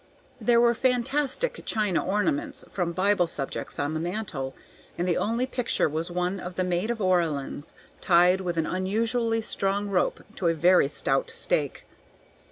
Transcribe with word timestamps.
There 0.41 0.59
were 0.59 0.73
fantastic 0.73 1.61
china 1.63 2.03
ornaments 2.03 2.65
from 2.71 2.91
Bible 2.91 3.27
subjects 3.27 3.77
on 3.77 3.93
the 3.93 3.99
mantel, 3.99 4.55
and 4.97 5.07
the 5.07 5.15
only 5.19 5.45
picture 5.45 5.87
was 5.87 6.09
one 6.09 6.39
of 6.39 6.55
the 6.55 6.63
Maid 6.63 6.89
of 6.89 6.99
Orleans 6.99 7.75
tied 8.01 8.41
with 8.41 8.57
an 8.57 8.65
unnecessarily 8.65 9.43
strong 9.43 9.89
rope 9.89 10.23
to 10.37 10.47
a 10.47 10.55
very 10.55 10.87
stout 10.87 11.29
stake. 11.29 11.85